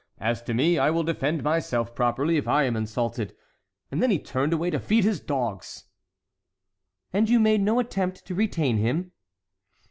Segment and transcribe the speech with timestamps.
[0.19, 3.35] As to me, I will defend myself properly, if I am insulted;'
[3.91, 5.83] and then he turned away to feed his dogs."
[7.13, 9.11] "And you made no attempt to retain him?"